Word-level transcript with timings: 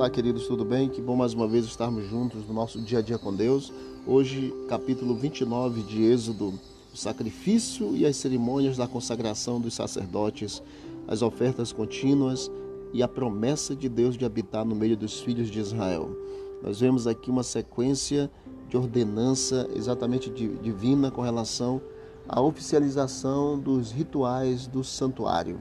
Olá, 0.00 0.08
queridos, 0.08 0.46
tudo 0.46 0.64
bem? 0.64 0.88
Que 0.88 0.98
bom 0.98 1.14
mais 1.14 1.34
uma 1.34 1.46
vez 1.46 1.66
estarmos 1.66 2.06
juntos 2.06 2.46
no 2.48 2.54
nosso 2.54 2.80
dia 2.80 3.00
a 3.00 3.02
dia 3.02 3.18
com 3.18 3.36
Deus. 3.36 3.70
Hoje, 4.06 4.50
capítulo 4.66 5.14
29 5.14 5.82
de 5.82 6.04
Êxodo, 6.04 6.54
o 6.90 6.96
sacrifício 6.96 7.94
e 7.94 8.06
as 8.06 8.16
cerimônias 8.16 8.78
da 8.78 8.88
consagração 8.88 9.60
dos 9.60 9.74
sacerdotes, 9.74 10.62
as 11.06 11.20
ofertas 11.20 11.70
contínuas 11.70 12.50
e 12.94 13.02
a 13.02 13.08
promessa 13.08 13.76
de 13.76 13.90
Deus 13.90 14.16
de 14.16 14.24
habitar 14.24 14.64
no 14.64 14.74
meio 14.74 14.96
dos 14.96 15.20
filhos 15.20 15.50
de 15.50 15.60
Israel. 15.60 16.16
Nós 16.62 16.80
vemos 16.80 17.06
aqui 17.06 17.30
uma 17.30 17.42
sequência 17.42 18.30
de 18.70 18.78
ordenança 18.78 19.68
exatamente 19.76 20.30
divina 20.30 21.10
com 21.10 21.20
relação 21.20 21.78
à 22.26 22.40
oficialização 22.40 23.58
dos 23.58 23.92
rituais 23.92 24.66
do 24.66 24.82
santuário. 24.82 25.60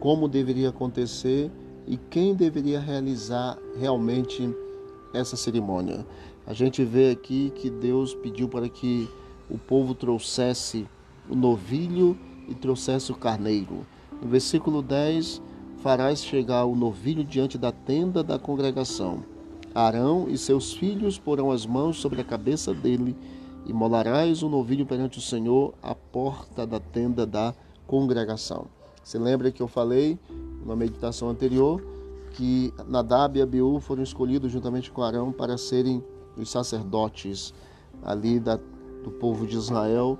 Como 0.00 0.28
deveria 0.28 0.70
acontecer 0.70 1.50
e 1.86 1.96
quem 1.96 2.34
deveria 2.34 2.80
realizar 2.80 3.56
realmente 3.78 4.54
essa 5.12 5.36
cerimônia. 5.36 6.06
A 6.46 6.52
gente 6.52 6.84
vê 6.84 7.10
aqui 7.10 7.52
que 7.54 7.70
Deus 7.70 8.14
pediu 8.14 8.48
para 8.48 8.68
que 8.68 9.08
o 9.50 9.58
povo 9.58 9.94
trouxesse 9.94 10.86
o 11.28 11.34
novilho 11.34 12.16
e 12.48 12.54
trouxesse 12.54 13.10
o 13.12 13.16
carneiro. 13.16 13.86
No 14.20 14.28
versículo 14.28 14.82
10, 14.82 15.42
farás 15.78 16.22
chegar 16.22 16.64
o 16.64 16.74
novilho 16.74 17.24
diante 17.24 17.58
da 17.58 17.72
tenda 17.72 18.22
da 18.22 18.38
congregação. 18.38 19.24
Arão 19.74 20.26
e 20.28 20.38
seus 20.38 20.72
filhos 20.72 21.18
porão 21.18 21.50
as 21.50 21.66
mãos 21.66 21.98
sobre 21.98 22.20
a 22.20 22.24
cabeça 22.24 22.72
dele 22.72 23.16
e 23.66 23.72
molarás 23.72 24.42
o 24.42 24.48
novilho 24.48 24.86
perante 24.86 25.18
o 25.18 25.22
Senhor 25.22 25.74
à 25.82 25.94
porta 25.94 26.66
da 26.66 26.80
tenda 26.80 27.26
da 27.26 27.54
congregação. 27.86 28.66
Se 29.02 29.18
lembra 29.18 29.50
que 29.50 29.62
eu 29.62 29.68
falei 29.68 30.18
numa 30.66 30.74
meditação 30.74 31.30
anterior 31.30 31.80
que 32.32 32.74
Nadab 32.88 33.38
e 33.38 33.42
Abiú 33.42 33.78
foram 33.80 34.02
escolhidos 34.02 34.50
juntamente 34.50 34.90
com 34.90 35.02
Arão 35.02 35.32
para 35.32 35.56
serem 35.56 36.04
os 36.36 36.50
sacerdotes 36.50 37.54
ali 38.02 38.40
da, 38.40 38.58
do 39.02 39.10
povo 39.10 39.46
de 39.46 39.56
Israel 39.56 40.18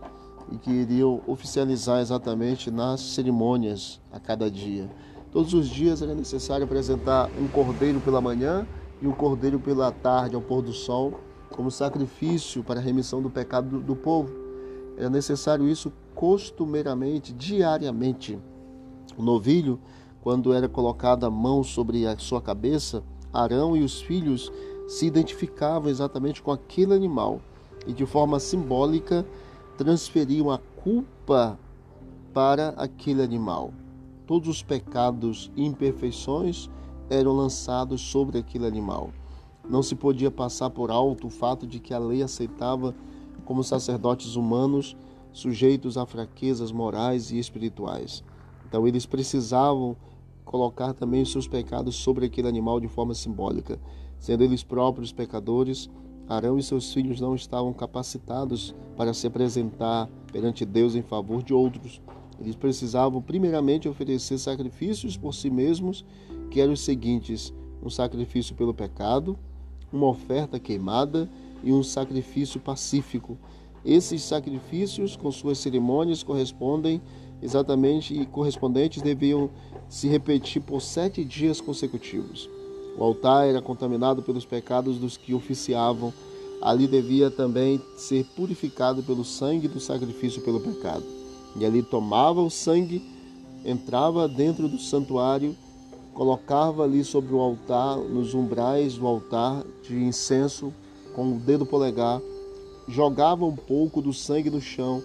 e 0.51 0.57
que 0.57 0.71
iriam 0.71 1.21
oficializar 1.27 2.01
exatamente 2.01 2.71
nas 2.71 3.01
cerimônias 3.01 4.01
a 4.13 4.21
cada 4.21 4.49
dia. 4.49 4.89
Todos 5.33 5.53
os 5.53 5.69
dias 5.69 6.01
era 6.01 6.15
necessário 6.15 6.65
apresentar 6.65 7.29
um 7.39 7.49
cordeiro 7.49 8.01
pela 8.01 8.21
manhã 8.21 8.67
e 9.03 9.07
um 9.07 9.13
cordeiro 9.13 9.59
pela 9.59 9.91
tarde 9.91 10.37
ao 10.37 10.41
pôr 10.41 10.63
do 10.63 10.73
sol 10.73 11.21
como 11.51 11.71
sacrifício 11.71 12.63
para 12.63 12.79
a 12.81 12.83
remissão 12.83 13.21
do 13.21 13.29
pecado 13.29 13.69
do, 13.69 13.81
do 13.81 13.97
povo. 13.97 14.33
Era 14.97 15.11
necessário 15.11 15.69
isso 15.69 15.93
costumeiramente, 16.15 17.33
diariamente. 17.33 18.39
O 19.17 19.23
novilho, 19.23 19.79
quando 20.27 20.53
era 20.53 20.69
colocada 20.69 21.29
a 21.29 21.31
mão 21.31 21.63
sobre 21.63 22.05
a 22.05 22.19
sua 22.19 22.43
cabeça, 22.43 23.01
Arão 23.33 23.77
e 23.77 23.85
os 23.85 24.01
filhos 24.01 24.51
se 24.89 25.07
identificavam 25.07 25.89
exatamente 25.89 26.43
com 26.43 26.51
aquele 26.51 26.93
animal 26.95 27.41
e, 27.87 27.93
de 27.93 28.05
forma 28.05 28.41
simbólica, 28.41 29.25
transferiam 29.79 30.51
a 30.51 30.59
culpa 30.83 31.57
para 32.35 32.71
aquele 32.71 33.23
animal. 33.23 33.73
Todos 34.27 34.49
os 34.49 34.63
pecados 34.65 35.49
e 35.55 35.65
imperfeições 35.65 36.69
eram 37.09 37.31
lançados 37.31 38.01
sobre 38.01 38.39
aquele 38.39 38.67
animal. 38.67 39.11
Não 39.71 39.81
se 39.81 39.95
podia 39.95 40.29
passar 40.29 40.71
por 40.71 40.91
alto 40.91 41.29
o 41.29 41.31
fato 41.31 41.69
de 41.69 41.79
que 41.79 41.95
a 41.95 42.01
lei 42.01 42.21
aceitava 42.21 42.93
como 43.45 43.63
sacerdotes 43.63 44.35
humanos 44.35 44.97
sujeitos 45.33 45.97
a 45.97 46.05
fraquezas 46.05 46.73
morais 46.73 47.31
e 47.31 47.39
espirituais. 47.39 48.25
Então 48.67 48.89
eles 48.89 49.07
precisavam 49.07 49.97
colocar 50.47 50.95
também 50.95 51.21
os 51.21 51.31
seus 51.31 51.47
pecados 51.47 51.97
sobre 51.97 52.25
aquele 52.25 52.49
animal 52.49 52.81
de 52.81 52.89
forma 52.89 53.13
simbólica. 53.13 53.79
Sendo 54.19 54.45
eles 54.45 54.63
próprios 54.63 55.13
pecadores, 55.13 55.91
Arão 56.29 56.59
e 56.59 56.63
seus 56.63 56.93
filhos 56.93 57.21
não 57.21 57.35
estavam 57.35 57.73
capacitados 57.73 58.75
para 58.97 59.13
se 59.13 59.27
apresentar 59.27 60.09
perante 60.33 60.65
Deus 60.65 60.95
em 60.95 61.03
favor 61.03 61.43
de 61.43 61.53
outros. 61.53 62.01
Eles 62.41 62.57
precisavam 62.57 63.21
primeiramente 63.21 63.89
oferecer 63.89 64.39
sacrifícios 64.39 65.17
por 65.17 65.35
si 65.35 65.51
mesmos, 65.51 66.05
que 66.51 66.61
eram 66.61 66.73
os 66.73 66.81
seguintes: 66.81 67.53
um 67.83 67.91
sacrifício 67.91 68.55
pelo 68.55 68.75
pecado, 68.75 69.39
uma 69.93 70.09
oferta 70.09 70.59
queimada 70.59 71.29
e 71.63 71.73
um 71.73 71.83
sacrifício 71.83 72.61
pacífico. 72.61 73.39
Esses 73.85 74.23
sacrifícios, 74.23 75.17
com 75.17 75.31
suas 75.31 75.59
cerimônias, 75.59 76.25
correspondem 76.25 77.01
exatamente 77.43 78.15
e 78.15 78.27
correspondentes 78.27 79.03
deviam 79.03 79.51
se 79.89 80.09
repetir 80.09 80.63
por 80.63 80.81
sete 80.81 81.25
dias 81.25 81.61
consecutivos. 81.61 82.49
O 82.99 83.05
altar 83.05 83.47
era 83.47 83.61
contaminado 83.61 84.23
pelos 84.23 84.45
pecados 84.45 84.99
dos 84.99 85.17
que 85.17 85.35
oficiavam. 85.35 86.13
Ali 86.63 86.87
devia 86.87 87.31
também 87.31 87.81
ser 87.97 88.25
purificado 88.35 89.03
pelo 89.03 89.25
sangue 89.25 89.69
do 89.69 89.79
sacrifício 89.79 90.41
pelo 90.43 90.61
pecado. 90.61 91.05
E 91.55 91.65
ali 91.65 91.83
tomava 91.83 92.41
o 92.41 92.51
sangue, 92.51 93.03
entrava 93.65 94.27
dentro 94.27 94.67
do 94.67 94.79
santuário, 94.79 95.55
colocava 96.15 96.85
ali 96.85 97.05
sobre 97.05 97.35
o 97.35 97.41
altar, 97.41 97.99
nos 97.99 98.33
umbrais 98.33 98.97
do 98.97 99.07
altar 99.07 99.63
de 99.87 99.97
incenso, 99.97 100.73
com 101.15 101.37
o 101.37 101.39
dedo 101.39 101.67
polegar, 101.67 102.21
jogava 102.89 103.45
um 103.45 103.55
pouco 103.55 104.01
do 104.01 104.13
sangue 104.13 104.51
no 104.51 104.61
chão, 104.61 105.03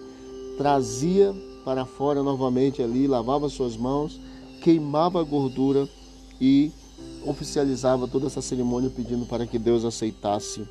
trazia 0.56 1.34
para 1.64 1.84
fora 1.84 2.22
novamente 2.22 2.82
ali, 2.82 3.06
lavava 3.06 3.48
suas 3.48 3.76
mãos, 3.76 4.20
queimava 4.62 5.20
a 5.20 5.24
gordura 5.24 5.88
e 6.40 6.72
oficializava 7.24 8.08
toda 8.08 8.26
essa 8.26 8.42
cerimônia 8.42 8.90
pedindo 8.90 9.26
para 9.26 9.46
que 9.46 9.58
Deus 9.58 9.84
aceitasse 9.84 10.66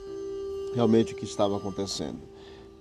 realmente 0.73 1.13
o 1.13 1.15
que 1.15 1.25
estava 1.25 1.57
acontecendo. 1.57 2.19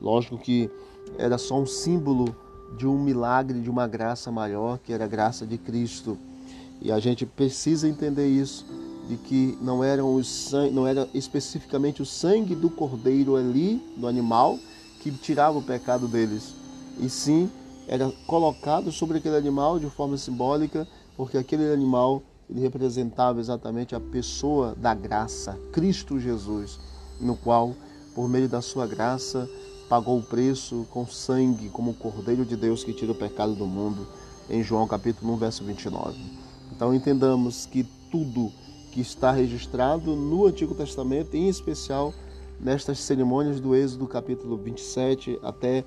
Lógico 0.01 0.39
que 0.39 0.71
era 1.19 1.39
só 1.39 1.59
um 1.59 1.67
símbolo 1.67 2.35
de 2.77 2.87
um 2.87 2.99
milagre, 2.99 3.61
de 3.61 3.71
uma 3.71 3.87
graça 3.87 4.31
maior, 4.31 4.79
que 4.79 4.93
era 4.93 5.05
a 5.05 5.09
graça 5.09 5.47
de 5.47 5.59
Cristo. 5.59 6.17
E 6.81 6.91
a 6.91 6.99
gente 6.99 7.27
precisa 7.27 7.89
entender 7.89 8.29
isso, 8.29 8.65
de 9.09 9.17
que 9.17 9.59
não, 9.61 9.83
eram 9.83 10.15
os 10.15 10.53
não 10.73 10.87
era 10.87 11.09
especificamente 11.13 12.01
o 12.01 12.07
sangue 12.07 12.55
do 12.55 12.71
cordeiro 12.71 13.37
ali, 13.37 13.83
do 13.97 14.07
animal, 14.07 14.59
que 15.01 15.11
tirava 15.11 15.59
o 15.59 15.63
pecado 15.63 16.07
deles, 16.07 16.55
e 16.99 17.09
sim 17.09 17.51
era 17.91 18.09
colocado 18.25 18.93
sobre 18.93 19.19
aquele 19.19 19.35
animal 19.35 19.81
de 19.81 19.91
forma 19.91 20.17
simbólica, 20.17 20.87
porque 21.17 21.37
aquele 21.37 21.73
animal 21.73 22.23
ele 22.49 22.61
representava 22.61 23.41
exatamente 23.41 23.97
a 23.97 24.01
pessoa 24.01 24.77
da 24.77 24.95
graça, 24.95 25.59
Cristo 25.73 26.17
Jesus, 26.21 26.79
no 27.21 27.35
qual, 27.35 27.75
por 28.15 28.29
meio 28.29 28.49
da 28.49 28.63
sua 28.63 28.87
graça, 28.87 29.51
pagou 29.89 30.21
o 30.21 30.23
preço 30.23 30.87
com 30.93 31.05
sangue, 31.05 31.69
como 31.69 31.91
o 31.91 31.95
Cordeiro 31.95 32.45
de 32.45 32.55
Deus 32.55 32.85
que 32.85 32.93
tira 32.93 33.11
o 33.11 33.15
pecado 33.15 33.57
do 33.57 33.67
mundo, 33.67 34.07
em 34.49 34.63
João 34.63 34.87
capítulo 34.87 35.33
1, 35.33 35.37
verso 35.37 35.65
29. 35.65 36.17
Então 36.71 36.95
entendamos 36.95 37.67
que 37.67 37.83
tudo 38.09 38.53
que 38.93 39.01
está 39.01 39.33
registrado 39.33 40.15
no 40.15 40.47
Antigo 40.47 40.77
Testamento, 40.77 41.37
em 41.37 41.49
especial 41.49 42.15
nestas 42.61 43.01
cerimônias 43.01 43.59
do 43.59 43.75
Êxodo 43.75 44.07
capítulo 44.07 44.57
27 44.57 45.41
até 45.43 45.85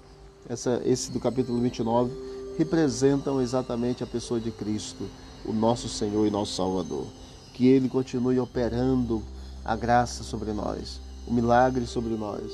essa, 0.49 0.81
esse 0.85 1.11
do 1.11 1.19
capítulo 1.19 1.59
29, 1.61 2.11
representam 2.57 3.41
exatamente 3.41 4.03
a 4.03 4.07
pessoa 4.07 4.39
de 4.39 4.51
Cristo, 4.51 5.05
o 5.45 5.53
nosso 5.53 5.89
Senhor 5.89 6.25
e 6.25 6.31
nosso 6.31 6.53
Salvador. 6.53 7.07
Que 7.53 7.67
Ele 7.67 7.89
continue 7.89 8.39
operando 8.39 9.21
a 9.63 9.75
graça 9.75 10.23
sobre 10.23 10.51
nós, 10.53 10.99
o 11.27 11.33
milagre 11.33 11.85
sobre 11.85 12.15
nós 12.15 12.51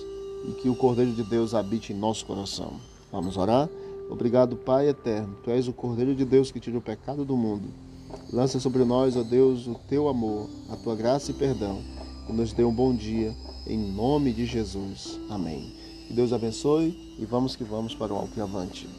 e 0.48 0.52
que 0.54 0.70
o 0.70 0.76
Cordeiro 0.76 1.12
de 1.12 1.24
Deus 1.24 1.54
habite 1.54 1.94
em 1.94 1.96
nosso 1.96 2.26
coração. 2.26 2.74
Vamos 3.12 3.38
orar? 3.38 3.70
Obrigado, 4.10 4.56
Pai 4.56 4.88
eterno. 4.88 5.36
Tu 5.44 5.52
és 5.52 5.68
o 5.68 5.74
Cordeiro 5.74 6.16
de 6.16 6.26
Deus 6.26 6.52
que 6.52 6.60
tira 6.60 6.78
o 6.78 6.82
pecado 6.82 7.26
do 7.26 7.36
mundo. 7.36 7.68
Lança 8.32 8.60
sobre 8.60 8.84
nós, 8.84 9.16
ó 9.16 9.24
Deus, 9.24 9.68
o 9.68 9.76
teu 9.88 10.08
amor, 10.08 10.50
a 10.70 10.76
tua 10.78 10.96
graça 10.96 11.32
e 11.32 11.34
perdão. 11.34 11.82
E 12.28 12.34
nos 12.34 12.54
dê 12.54 12.64
um 12.64 12.74
bom 12.74 12.96
dia, 12.96 13.36
em 13.68 13.78
nome 13.78 14.34
de 14.34 14.46
Jesus. 14.46 15.20
Amém. 15.30 15.89
Que 16.10 16.16
Deus 16.16 16.34
abençoe 16.34 16.98
e 17.20 17.26
vamos 17.26 17.56
que 17.56 17.64
vamos 17.64 17.94
para 17.94 18.12
o 18.12 18.18
alto 18.18 18.32
e 18.36 18.42
avante. 18.42 18.90